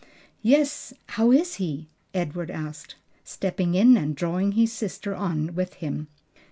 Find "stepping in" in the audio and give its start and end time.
3.23-3.95